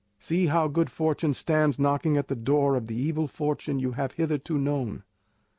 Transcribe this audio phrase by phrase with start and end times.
[0.17, 4.13] See how good fortune stands knocking at the door of the evil fortune you have
[4.13, 5.03] hitherto known.